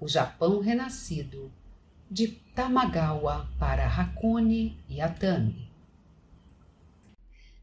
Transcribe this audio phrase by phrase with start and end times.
[0.00, 1.52] O Japão Renascido,
[2.08, 5.68] de Tamagawa para Hakone e Atami.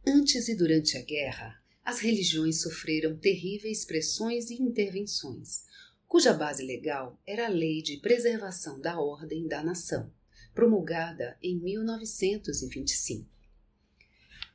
[0.06, 5.64] Antes e durante a guerra, as religiões sofreram terríveis pressões e intervenções,
[6.06, 10.12] cuja base legal era a Lei de Preservação da Ordem da Nação,
[10.54, 13.26] promulgada em 1925.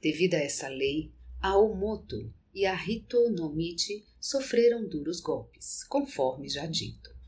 [0.02, 7.18] Devido a essa lei, a Omoto e a Hitonomichi sofreram duros golpes, conforme já dito.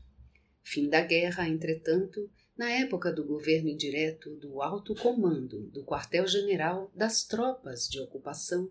[0.73, 2.27] Fim da guerra, entretanto,
[2.57, 8.67] na época do governo indireto do alto comando do quartel-general das tropas de ocupação,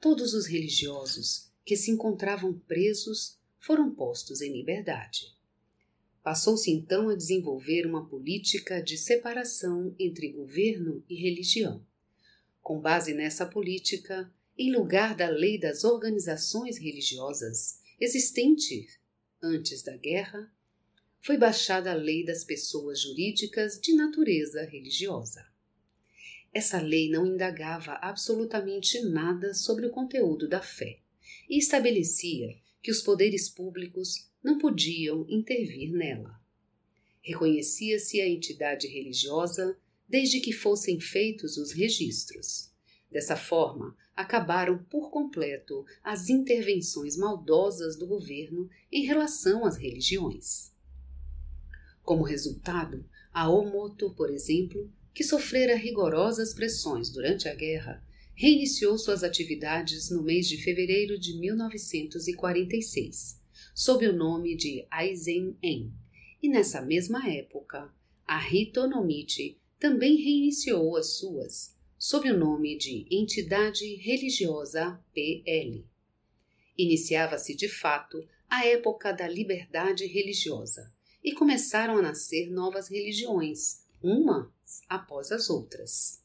[0.00, 5.36] todos os religiosos que se encontravam presos foram postos em liberdade.
[6.22, 11.84] Passou-se então a desenvolver uma política de separação entre governo e religião.
[12.62, 18.86] Com base nessa política, em lugar da lei das organizações religiosas existente
[19.42, 20.48] antes da guerra,
[21.24, 25.42] foi baixada a lei das pessoas jurídicas de natureza religiosa.
[26.52, 30.98] Essa lei não indagava absolutamente nada sobre o conteúdo da fé
[31.48, 36.38] e estabelecia que os poderes públicos não podiam intervir nela.
[37.22, 42.70] Reconhecia-se a entidade religiosa desde que fossem feitos os registros.
[43.10, 50.73] Dessa forma, acabaram por completo as intervenções maldosas do governo em relação às religiões.
[52.04, 59.24] Como resultado, a Omoto, por exemplo, que sofrera rigorosas pressões durante a guerra, reiniciou suas
[59.24, 63.40] atividades no mês de fevereiro de 1946,
[63.74, 65.90] sob o nome de Aizen-en,
[66.42, 67.90] e nessa mesma época,
[68.26, 75.86] a Hitonomichi também reiniciou as suas, sob o nome de Entidade Religiosa PL.
[76.76, 80.92] Iniciava-se de fato a época da liberdade religiosa,
[81.24, 84.54] e começaram a nascer novas religiões, uma
[84.86, 86.22] após as outras.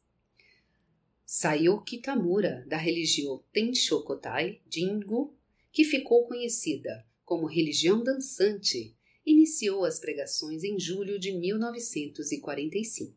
[1.26, 5.34] Saiu Kitamura, da religião Tenshokotai Jingu,
[5.72, 8.94] que ficou conhecida como religião dançante,
[9.26, 13.16] iniciou as pregações em julho de 1945.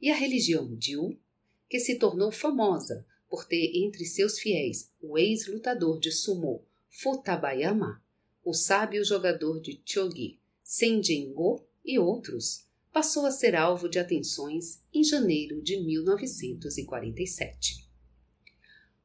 [0.00, 1.20] E a religião Jiu,
[1.68, 8.02] que se tornou famosa por ter entre seus fiéis o ex-lutador de sumo Futabayama,
[8.44, 10.41] o sábio jogador de chogi
[10.74, 17.86] Senjengo e outros, passou a ser alvo de atenções em janeiro de 1947.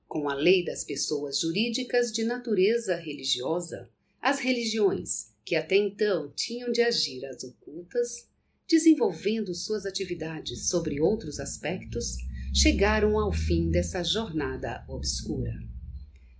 [0.07, 3.91] Com a lei das pessoas jurídicas de natureza religiosa,
[4.21, 8.29] as religiões, que até então tinham de agir às ocultas,
[8.65, 12.15] desenvolvendo suas atividades sobre outros aspectos,
[12.55, 15.51] chegaram ao fim dessa jornada obscura.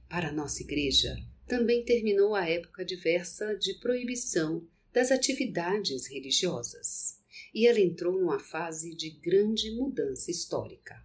[0.07, 4.65] Para nossa Igreja, também terminou a época diversa de proibição
[4.97, 7.19] das atividades religiosas,
[7.53, 10.99] e ela entrou numa fase de grande mudança histórica.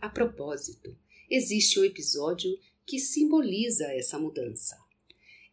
[0.00, 0.98] A propósito,
[1.30, 4.76] existe um episódio que simboliza essa mudança.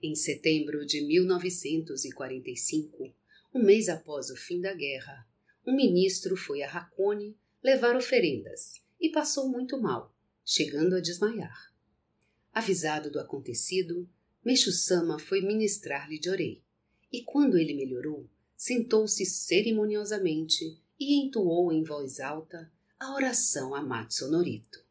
[0.02, 3.14] Em setembro de 1945,
[3.54, 5.30] um mês após o fim da guerra,
[5.64, 10.12] um ministro foi a Hakone levar oferendas e passou muito mal,
[10.44, 11.72] chegando a desmaiar.
[12.52, 14.10] Avisado do acontecido,
[14.44, 16.66] Meixo Sama foi ministrar-lhe de orei
[17.12, 24.84] e quando ele melhorou, sentou-se cerimoniosamente e entoou em voz alta a oração a Matsunorito.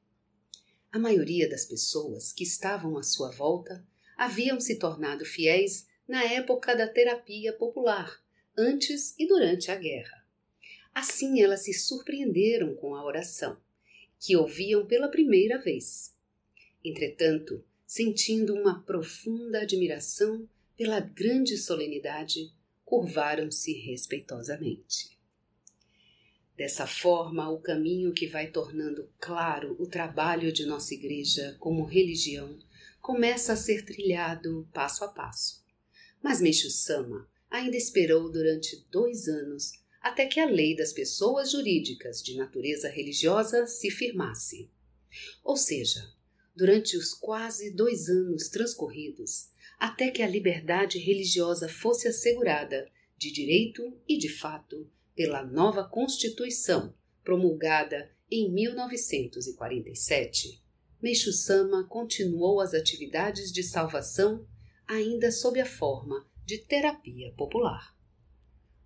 [0.92, 3.84] A maioria das pessoas que estavam à sua volta
[4.16, 8.22] haviam se tornado fiéis na época da terapia popular,
[8.56, 10.24] antes e durante a guerra.
[10.94, 13.60] Assim elas se surpreenderam com a oração,
[14.18, 16.14] que ouviam pela primeira vez.
[16.82, 22.52] Entretanto, sentindo uma profunda admiração pela grande solenidade,
[22.84, 25.16] curvaram-se respeitosamente.
[26.56, 32.58] Dessa forma, o caminho que vai tornando claro o trabalho de nossa Igreja como religião
[33.00, 35.64] começa a ser trilhado passo a passo.
[36.22, 42.22] Mas Meixo Sama ainda esperou durante dois anos até que a lei das pessoas jurídicas
[42.22, 44.70] de natureza religiosa se firmasse.
[45.42, 46.08] Ou seja,
[46.54, 52.88] durante os quase dois anos transcorridos, até que a liberdade religiosa fosse assegurada
[53.18, 56.94] de direito e de fato pela nova Constituição
[57.24, 60.60] promulgada em 1947,
[61.00, 64.46] Meixo Sama continuou as atividades de salvação
[64.86, 67.94] ainda sob a forma de terapia popular.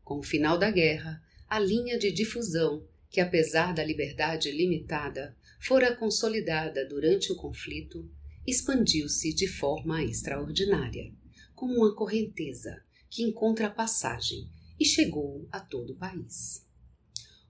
[0.03, 5.95] Com o final da guerra, a linha de difusão, que apesar da liberdade limitada, fora
[5.95, 8.09] consolidada durante o conflito,
[8.51, 11.15] expandiu-se de forma extraordinária,
[11.55, 14.49] como uma correnteza que encontra passagem
[14.79, 16.67] e chegou a todo o país.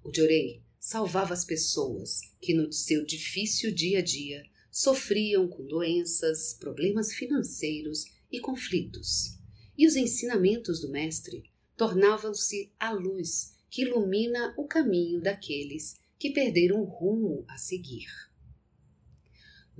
[0.04, 6.54] O Jorei salvava as pessoas que no seu difícil dia a dia sofriam com doenças,
[6.54, 9.38] problemas financeiros e conflitos.
[9.76, 11.44] E os ensinamentos do mestre
[11.76, 18.06] tornavam-se a luz que ilumina o caminho daqueles que perderam o rumo a seguir.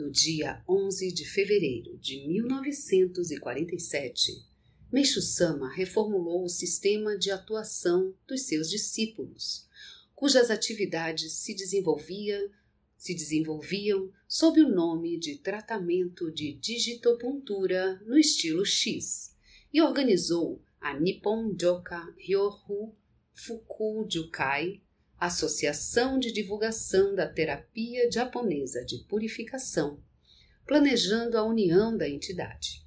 [0.00, 4.42] No dia 11 de fevereiro de 1947,
[4.90, 9.68] Meixo Sama reformulou o sistema de atuação dos seus discípulos,
[10.14, 12.48] cujas atividades se desenvolviam,
[12.96, 19.36] se desenvolviam sob o nome de tratamento de digitopuntura no estilo X
[19.70, 22.96] e organizou a Nippon Joka Ryohu
[23.34, 24.80] Fuku Jukai,
[25.20, 30.02] Associação de Divulgação da Terapia Japonesa de Purificação,
[30.66, 32.82] planejando a união da entidade.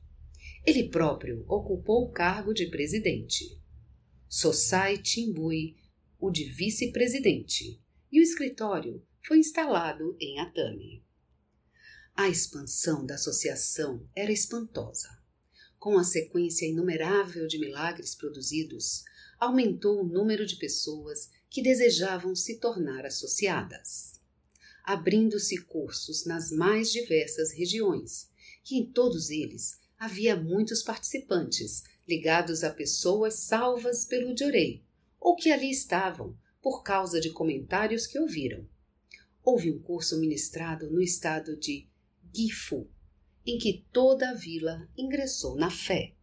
[0.65, 3.61] Ele próprio ocupou o cargo de presidente.
[4.27, 5.75] Sosai Timbui
[6.19, 7.79] o de vice-presidente,
[8.11, 11.05] e o escritório foi instalado em Atami.
[12.15, 15.09] A expansão da associação era espantosa.
[15.77, 19.03] Com a sequência inumerável de milagres produzidos,
[19.37, 24.19] aumentou o número de pessoas que desejavam se tornar associadas,
[24.83, 28.27] abrindo-se cursos nas mais diversas regiões,
[28.67, 34.83] e em todos eles havia muitos participantes ligados a pessoas salvas pelo Jorei,
[35.19, 38.67] ou que ali estavam por causa de comentários que ouviram.
[39.43, 41.87] Houve um curso ministrado no estado de
[42.35, 42.89] Gifu,
[43.45, 46.15] em que toda a vila ingressou na fé.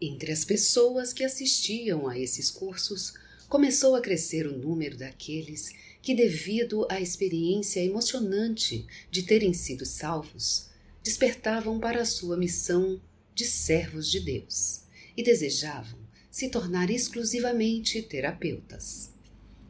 [0.00, 3.12] Entre as pessoas que assistiam a esses cursos,
[3.52, 10.70] começou a crescer o número daqueles que, devido à experiência emocionante de terem sido salvos,
[11.02, 12.98] despertavam para a sua missão
[13.34, 14.84] de servos de Deus
[15.14, 15.98] e desejavam
[16.30, 19.12] se tornar exclusivamente terapeutas.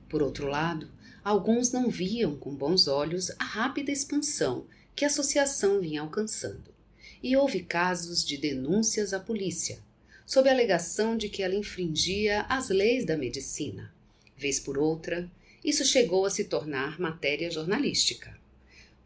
[0.08, 0.88] Por outro lado,
[1.24, 4.64] alguns não viam com bons olhos a rápida expansão
[4.94, 6.72] que a associação vinha alcançando,
[7.20, 9.80] e houve casos de denúncias à polícia,
[10.26, 13.92] sob a alegação de que ela infringia as leis da medicina.
[14.36, 15.30] Vez por outra,
[15.64, 18.36] isso chegou a se tornar matéria jornalística.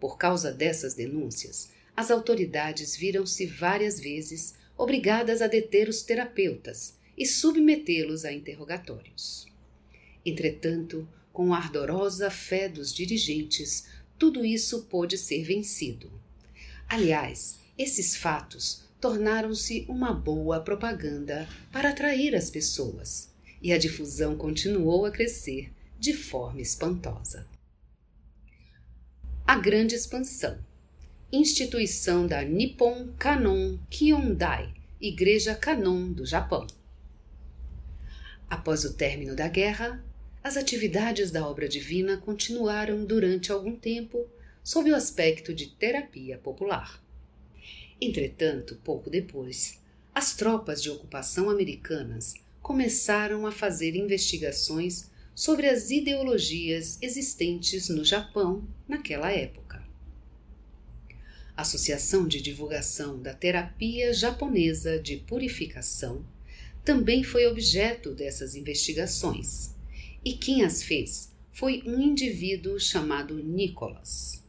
[0.01, 7.25] Por causa dessas denúncias, as autoridades viram-se várias vezes obrigadas a deter os terapeutas e
[7.25, 9.47] submetê-los a interrogatórios.
[10.25, 13.87] Entretanto, com a ardorosa fé dos dirigentes,
[14.19, 16.11] tudo isso pôde ser vencido.
[16.89, 23.31] Aliás, esses fatos tornaram-se uma boa propaganda para atrair as pessoas,
[23.63, 27.47] e a difusão continuou a crescer de forma espantosa.
[29.47, 30.59] A Grande Expansão
[31.31, 36.67] Instituição da Nippon Kanon Kyondai, Igreja Kanon do Japão.
[38.51, 40.05] Após o término da guerra,
[40.43, 44.27] as atividades da obra divina continuaram durante algum tempo
[44.65, 47.06] sob o aspecto de terapia popular.
[48.01, 49.81] Entretanto, pouco depois,
[50.15, 58.67] as tropas de ocupação americanas começaram a fazer investigações sobre as ideologias existentes no Japão
[58.89, 59.85] naquela época.
[61.57, 66.25] A Associação de Divulgação da Terapia Japonesa de Purificação
[66.85, 69.75] também foi objeto dessas investigações,
[70.25, 74.45] e quem as fez foi um indivíduo chamado Nicholas.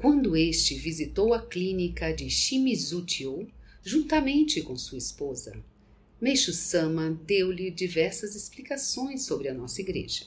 [0.00, 3.48] Quando este visitou a clínica de Shimizuchio,
[3.82, 5.62] juntamente com sua esposa,
[6.20, 10.26] Meishu Sama deu-lhe diversas explicações sobre a nossa igreja.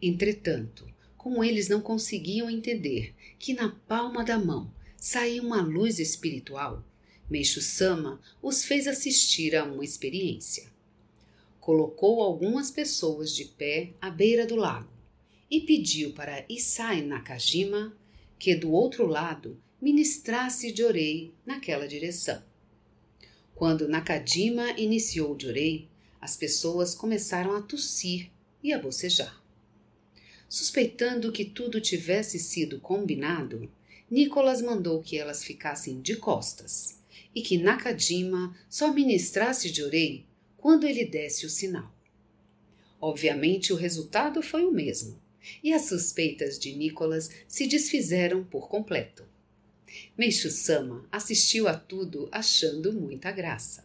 [0.00, 6.84] Entretanto, como eles não conseguiam entender que na palma da mão saía uma luz espiritual,
[7.30, 10.72] Meishu Sama os fez assistir a uma experiência
[11.62, 14.90] colocou algumas pessoas de pé à beira do lago
[15.48, 17.96] e pediu para Isai Nakajima
[18.42, 22.42] que do outro lado ministrasse Jorei naquela direção.
[23.54, 25.88] Quando Nakajima iniciou Jorei,
[26.20, 29.40] as pessoas começaram a tossir e a bocejar.
[30.48, 33.70] Suspeitando que tudo tivesse sido combinado,
[34.10, 36.98] Nicolas mandou que elas ficassem de costas
[37.32, 41.94] e que Nakajima só ministrasse Jorei quando ele desse o sinal.
[43.00, 45.21] Obviamente, o resultado foi o mesmo,
[45.62, 49.24] e as suspeitas de Nicholas se desfizeram por completo.
[50.16, 53.84] Meishu Sama assistiu a tudo achando muita graça.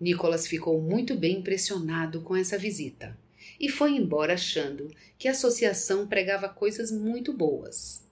[0.00, 3.16] Nicholas ficou muito bem impressionado com essa visita
[3.58, 8.02] e foi embora achando que a associação pregava coisas muito boas.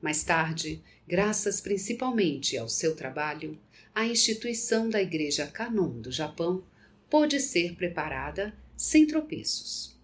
[0.00, 3.58] Mais tarde, graças principalmente ao seu trabalho,
[3.94, 6.64] a instituição da Igreja Kanon do Japão
[7.10, 9.96] pôde ser preparada sem tropeços.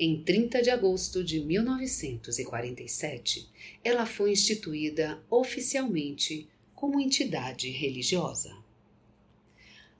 [0.00, 3.48] Em 30 de agosto de 1947,
[3.82, 8.56] ela foi instituída oficialmente como entidade religiosa.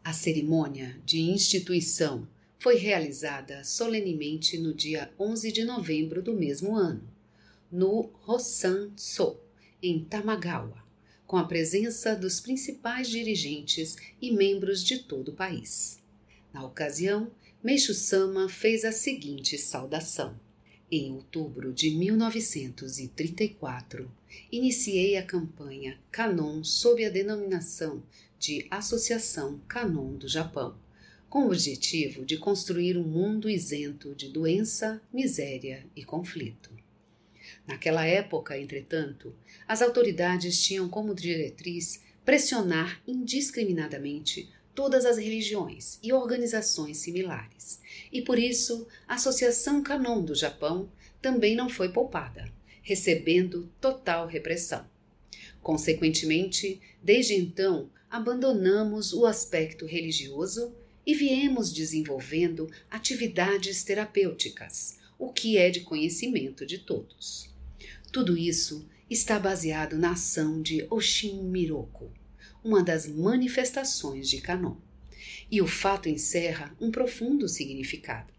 [0.04, 2.28] A cerimônia de instituição
[2.60, 7.02] foi realizada solenemente no dia 11 de novembro do mesmo ano,
[7.70, 9.36] no Hosan-so,
[9.82, 10.80] em Tamagawa,
[11.26, 15.98] com a presença dos principais dirigentes e membros de todo o país.
[16.52, 17.30] Na ocasião,
[17.62, 20.38] Meixo Sama fez a seguinte saudação.
[20.90, 24.10] Em outubro de 1934,
[24.50, 28.02] iniciei a campanha Canon sob a denominação
[28.38, 30.74] de Associação Canon do Japão,
[31.28, 36.70] com o objetivo de construir um mundo isento de doença, miséria e conflito.
[37.66, 39.34] Naquela época, entretanto,
[39.66, 44.48] as autoridades tinham como diretriz pressionar indiscriminadamente
[44.78, 47.80] todas as religiões e organizações similares,
[48.12, 50.88] e por isso a Associação Canon do Japão
[51.20, 52.48] também não foi poupada,
[52.80, 54.86] recebendo total repressão.
[55.60, 60.72] Consequentemente, desde então, abandonamos o aspecto religioso
[61.04, 67.52] e viemos desenvolvendo atividades terapêuticas, o que é de conhecimento de todos.
[68.12, 72.12] Tudo isso está baseado na ação de Oshin Miroku,
[72.62, 74.76] uma das manifestações de Kanon.
[75.50, 78.32] E o fato encerra um profundo significado.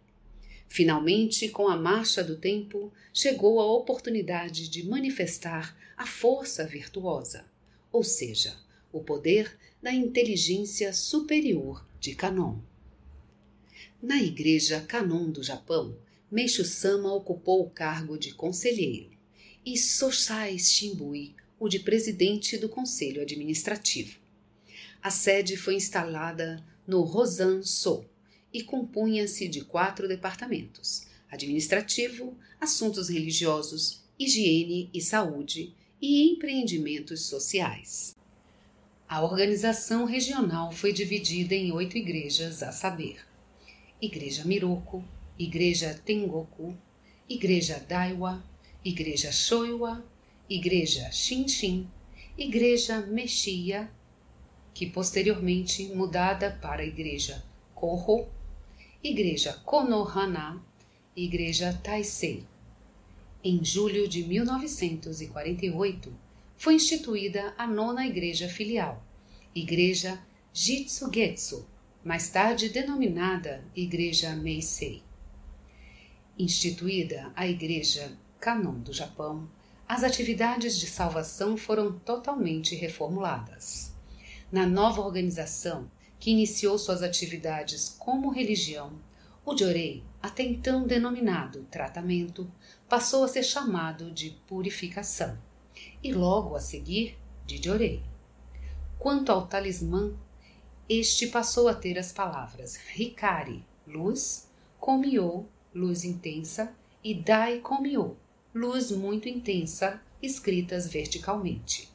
[0.68, 7.46] Finalmente, com a marcha do tempo, chegou a oportunidade de manifestar a força virtuosa,
[7.92, 8.56] ou seja,
[8.92, 12.60] o poder da inteligência superior de Kanon.
[14.02, 15.98] Na Igreja Kanon do Japão,
[16.32, 19.10] Meishu Sama ocupou o cargo de conselheiro
[19.66, 24.18] e Sosai Shimbui o de presidente do conselho administrativo.
[25.02, 28.06] A sede foi instalada no Rosan-so
[28.54, 38.16] e compunha-se de quatro departamentos: administrativo, assuntos religiosos, higiene e saúde e empreendimentos sociais.
[39.08, 43.18] A organização regional foi dividida em oito igrejas, a saber:
[44.02, 45.04] Igreja Miroko,
[45.38, 46.78] Igreja Tengoku,
[47.28, 48.44] Igreja Daiwa,
[48.84, 50.06] Igreja Shoiwa,
[50.50, 51.88] Igreja Shinshin,
[52.36, 53.88] Igreja Mexia,
[54.74, 58.28] que posteriormente mudada para Igreja Koho,
[59.04, 60.60] Igreja Konohana,
[61.16, 62.44] Igreja Taisei.
[63.44, 66.12] Em julho de 1948,
[66.58, 69.06] foi instituída a nona igreja filial,
[69.54, 70.20] Igreja
[70.52, 71.64] Jitsugetsu,
[72.04, 75.04] mais tarde denominada Igreja Meisei.
[76.40, 79.48] Instituída a Igreja Kanon do Japão,
[79.90, 83.92] as atividades de salvação foram totalmente reformuladas.
[84.52, 88.94] Na nova organização, que iniciou suas atividades como religião,
[89.44, 92.48] o Jorei, até então denominado tratamento,
[92.88, 95.36] passou a ser chamado de purificação
[96.04, 97.18] e logo a seguir
[97.48, 98.04] de Jorei.
[99.00, 100.14] Quanto ao talismã,
[100.88, 104.48] este passou a ter as palavras Hikari, luz,
[104.80, 108.16] Komiô, luz intensa, e Dai Komiô,
[108.54, 111.88] luz muito intensa, escritas verticalmente.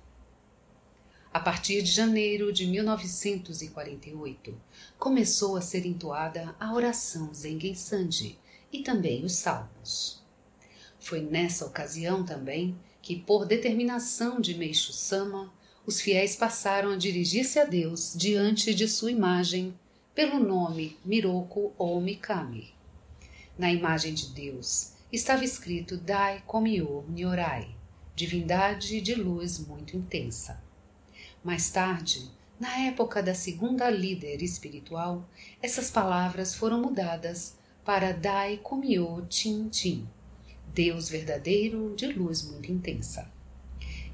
[1.33, 4.55] A partir de janeiro de 1948,
[4.97, 8.39] começou a ser entoada a oração Zengen Sanji
[8.73, 10.23] e também os salmos.
[11.01, 15.53] Foi nessa ocasião também que, por determinação de Meishu Sama,
[15.85, 19.75] os fiéis passaram a dirigir-se a Deus diante de sua imagem
[20.15, 22.73] pelo nome Miroko ou Mikami.
[23.59, 27.69] Na imagem de Deus estava escrito Dai Komyo Nyorai,
[28.17, 30.61] divindade de luz muito intensa.
[31.45, 32.29] Mais tarde,
[32.59, 35.25] na época da segunda líder espiritual,
[35.63, 40.09] essas palavras foram mudadas para Dai Komyo Chin Chin,
[40.75, 43.31] Deus verdadeiro de luz muito intensa.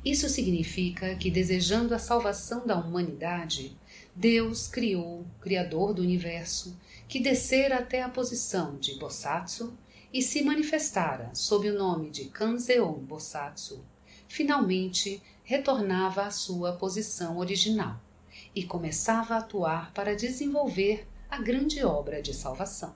[0.04, 3.74] Isso significa que, desejando a salvação da humanidade,
[4.14, 6.78] Deus criou, Criador do universo,
[7.08, 9.72] que descera até a posição de Bosatsu
[10.12, 13.84] e se manifestara sob o nome de Kanzeon Bosatsu,
[14.26, 18.00] finalmente retornava à sua posição original
[18.54, 22.94] e começava a atuar para desenvolver a grande obra de salvação.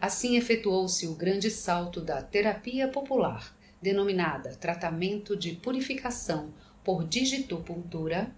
[0.00, 8.34] Assim efetuou-se o grande salto da terapia popular, denominada tratamento de purificação por digitopuntura,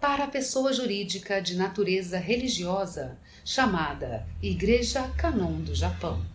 [0.00, 6.31] para a pessoa jurídica de natureza religiosa, chamada Igreja Canon do Japão.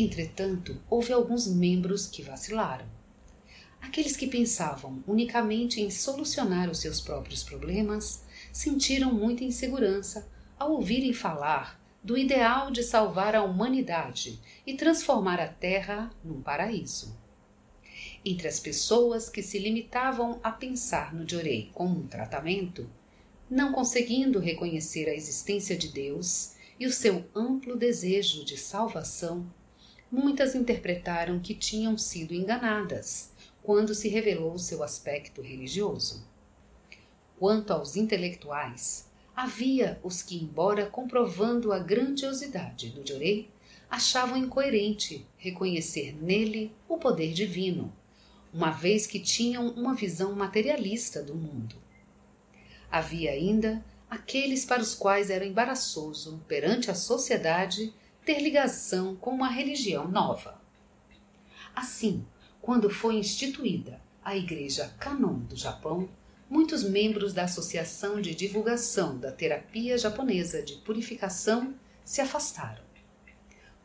[0.00, 2.86] Entretanto, houve alguns membros que vacilaram.
[3.80, 11.12] Aqueles que pensavam unicamente em solucionar os seus próprios problemas sentiram muita insegurança ao ouvirem
[11.12, 17.18] falar do ideal de salvar a humanidade e transformar a Terra num paraíso.
[18.24, 22.88] Entre as pessoas que se limitavam a pensar no Jorei como um tratamento,
[23.50, 29.44] não conseguindo reconhecer a existência de Deus e o seu amplo desejo de salvação,
[30.10, 36.26] muitas interpretaram que tinham sido enganadas quando se revelou seu aspecto religioso.
[37.38, 43.48] Quanto aos intelectuais, havia os que, embora comprovando a grandiosidade do Jorei,
[43.90, 47.92] achavam incoerente reconhecer nele o poder divino,
[48.52, 51.76] uma vez que tinham uma visão materialista do mundo.
[52.90, 57.92] Havia ainda aqueles para os quais era embaraçoso, perante a sociedade,
[58.28, 60.60] ter ligação com uma religião nova.
[61.74, 62.26] Assim,
[62.60, 66.06] quando foi instituída a Igreja Canon do Japão,
[66.50, 72.82] muitos membros da Associação de Divulgação da Terapia Japonesa de Purificação se afastaram.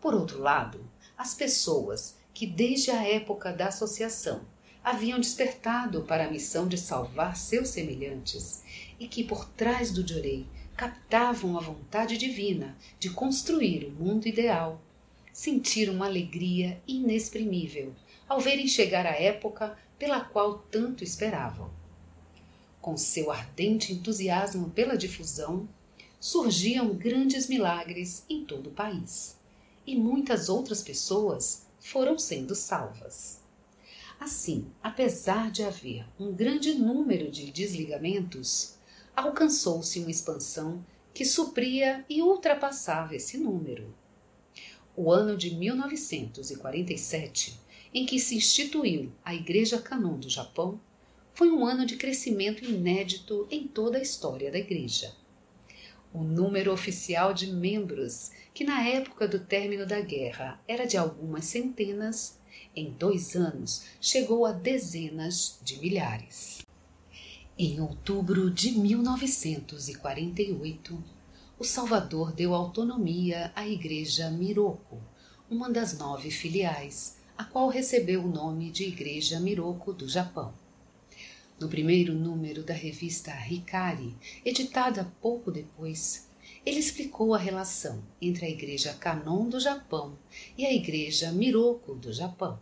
[0.01, 4.41] Por outro lado, as pessoas que desde a época da associação
[4.83, 8.61] haviam despertado para a missão de salvar seus semelhantes
[8.99, 10.45] e que por trás do Jorei
[10.75, 14.81] captavam a vontade divina de construir o mundo ideal,
[15.31, 17.93] sentiram uma alegria inexprimível
[18.27, 21.71] ao verem chegar a época pela qual tanto esperavam
[22.83, 25.69] com seu ardente entusiasmo pela difusão,
[26.19, 29.37] surgiam grandes milagres em todo o país
[29.87, 33.39] e muitas outras pessoas foram sendo salvas.
[34.19, 38.75] Assim, apesar de haver um grande número de desligamentos,
[39.15, 43.93] alcançou-se uma expansão que supria e ultrapassava esse número.
[44.95, 47.59] O ano de 1947,
[47.93, 50.79] em que se instituiu a Igreja Canon do Japão,
[51.33, 55.13] foi um ano de crescimento inédito em toda a história da Igreja.
[56.13, 61.45] O número oficial de membros, que na época do término da guerra era de algumas
[61.45, 62.39] centenas,
[62.75, 66.63] em dois anos chegou a dezenas de milhares.
[67.55, 71.03] Em outubro de 1948,
[71.59, 74.99] o Salvador deu autonomia à Igreja Miroko,
[75.47, 80.51] uma das nove filiais, a qual recebeu o nome de Igreja Miroko do Japão.
[81.59, 86.27] No primeiro número da revista Hikari, editada pouco depois,
[86.65, 90.17] ele explicou a relação entre a Igreja Canon do Japão
[90.57, 92.59] e a Igreja Miroko do Japão.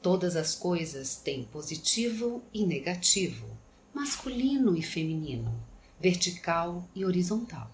[0.00, 3.60] Todas as coisas têm positivo e negativo,
[3.94, 5.52] masculino e feminino,
[6.00, 7.70] vertical e horizontal.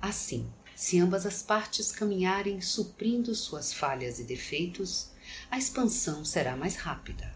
[0.00, 5.10] Assim, se ambas as partes caminharem suprindo suas falhas e defeitos,
[5.50, 7.32] a expansão será mais rápida.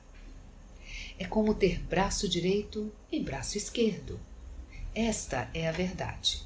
[1.18, 4.18] É como ter braço direito e braço esquerdo.
[4.94, 6.42] Esta é a verdade.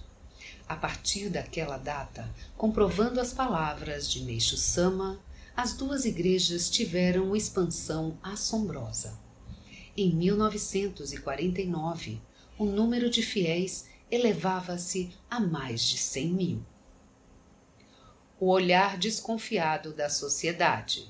[0.69, 5.19] A partir daquela data, comprovando as palavras de Meixo Sama,
[5.57, 9.19] as duas igrejas tiveram uma expansão assombrosa.
[10.03, 12.23] Em 1949,
[12.59, 16.65] o número de fiéis elevava-se a mais de 100 mil.
[18.41, 21.07] O olhar desconfiado da sociedade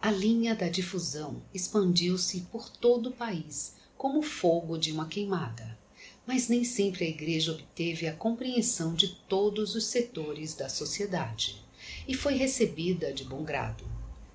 [0.00, 5.78] a linha da difusão expandiu-se por todo o país como o fogo de uma queimada,
[6.26, 11.64] mas nem sempre a Igreja obteve a compreensão de todos os setores da sociedade
[12.08, 13.84] e foi recebida de bom grado.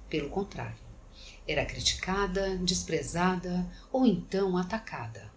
[0.09, 0.82] Pelo contrário,
[1.47, 5.31] era criticada, desprezada ou então atacada.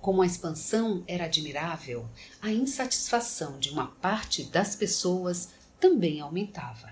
[0.00, 2.08] Como a expansão era admirável,
[2.40, 6.90] a insatisfação de uma parte das pessoas também aumentava.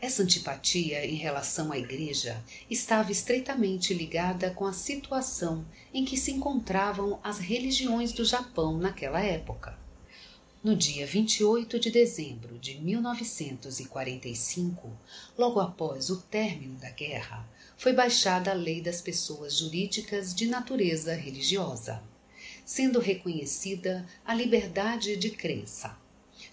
[0.00, 6.30] Essa antipatia em relação à Igreja estava estreitamente ligada com a situação em que se
[6.30, 9.83] encontravam as religiões do Japão naquela época.
[10.64, 14.90] No dia 28 de dezembro de 1945,
[15.38, 17.46] logo após o término da guerra,
[17.76, 22.02] foi baixada a Lei das Pessoas Jurídicas de Natureza Religiosa,
[22.64, 25.96] sendo reconhecida a liberdade de crença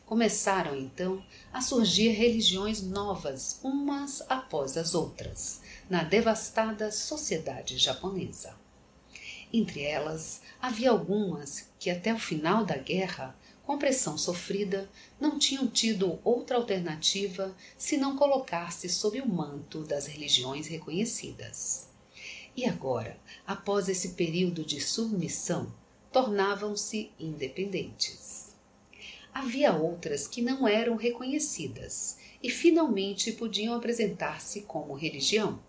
[0.05, 8.59] Começaram então a surgir religiões novas, umas após as outras, na devastada sociedade japonesa.
[9.53, 13.33] Entre elas, havia algumas que até o final da guerra
[13.71, 20.67] com pressão sofrida, não tinham tido outra alternativa senão colocar-se sob o manto das religiões
[20.67, 21.87] reconhecidas.
[22.53, 25.73] E agora, após esse período de submissão,
[26.11, 28.53] tornavam-se independentes.
[29.33, 35.63] Havia outras que não eram reconhecidas e finalmente podiam apresentar-se como religião.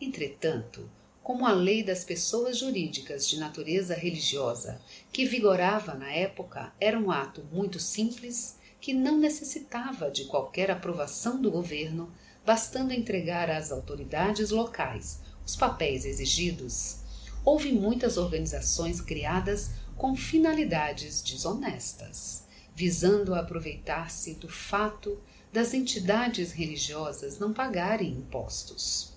[0.00, 0.90] Entretanto,
[1.30, 4.80] como a lei das pessoas jurídicas de natureza religiosa
[5.12, 11.40] que vigorava na época era um ato muito simples que não necessitava de qualquer aprovação
[11.40, 12.12] do governo,
[12.44, 16.96] bastando entregar às autoridades locais os papéis exigidos,
[17.44, 22.42] houve muitas organizações criadas com finalidades desonestas,
[22.74, 25.16] visando aproveitar-se do fato
[25.52, 29.09] das entidades religiosas não pagarem impostos.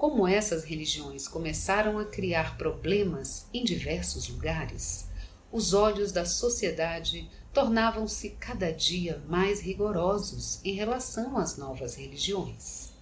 [0.00, 5.06] Como essas religiões começaram a criar problemas em diversos lugares,
[5.52, 12.92] os olhos da sociedade tornavam-se cada dia mais rigorosos em relação às novas religiões.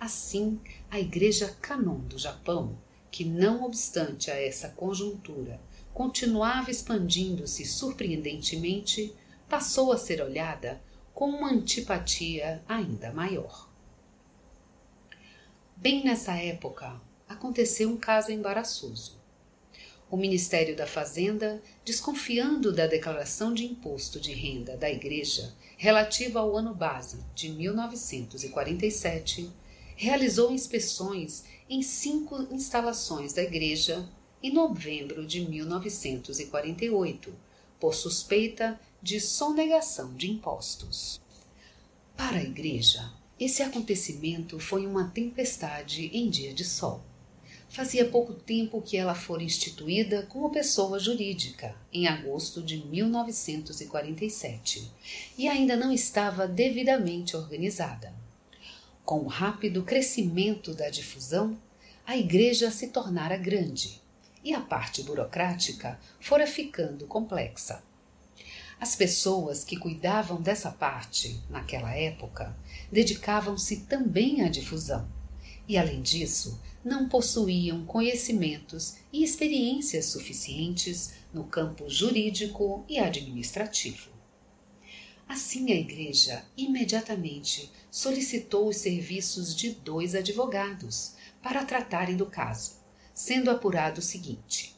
[0.00, 0.58] Assim,
[0.90, 2.76] a Igreja Canon do Japão,
[3.12, 5.60] que não obstante a essa conjuntura
[5.94, 9.14] continuava expandindo-se surpreendentemente,
[9.48, 10.82] passou a ser olhada
[11.14, 13.67] com uma antipatia ainda maior.
[15.80, 19.16] Bem nessa época, aconteceu um caso embaraçoso.
[20.10, 26.56] O Ministério da Fazenda, desconfiando da declaração de imposto de renda da Igreja relativa ao
[26.56, 29.52] ano base de 1947,
[29.94, 34.04] realizou inspeções em cinco instalações da Igreja
[34.42, 37.32] em novembro de 1948,
[37.78, 41.20] por suspeita de sonegação de impostos.
[42.16, 47.04] Para a Igreja, esse acontecimento foi uma tempestade em dia de sol.
[47.68, 54.90] Fazia pouco tempo que ela fora instituída como pessoa jurídica, em agosto de 1947,
[55.36, 58.12] e ainda não estava devidamente organizada.
[59.04, 61.56] Com o rápido crescimento da difusão,
[62.06, 64.00] a igreja se tornara grande
[64.42, 67.82] e a parte burocrática fora ficando complexa.
[68.80, 72.56] As pessoas que cuidavam dessa parte, naquela época,
[72.92, 75.08] dedicavam-se também à difusão
[75.66, 84.10] e, além disso, não possuíam conhecimentos e experiências suficientes no campo jurídico e administrativo.
[85.28, 92.76] Assim, a Igreja imediatamente solicitou os serviços de dois advogados para tratarem do caso,
[93.12, 94.77] sendo apurado o seguinte: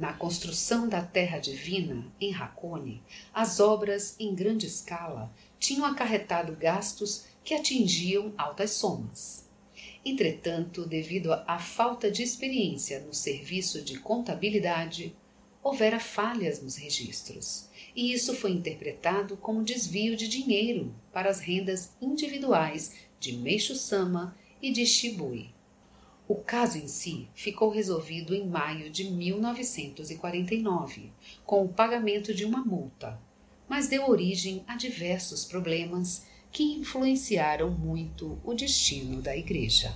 [0.00, 3.02] na construção da Terra Divina, em Racone,
[3.34, 9.46] as obras em grande escala tinham acarretado gastos que atingiam altas somas.
[10.02, 15.14] Entretanto, devido à falta de experiência no serviço de contabilidade,
[15.62, 21.92] houvera falhas nos registros, e isso foi interpretado como desvio de dinheiro para as rendas
[22.00, 25.50] individuais de Meixo Sama e de Shibui.
[26.30, 31.10] O caso em si ficou resolvido em maio de 1949,
[31.44, 33.20] com o pagamento de uma multa,
[33.68, 39.92] mas deu origem a diversos problemas que influenciaram muito o destino da Igreja.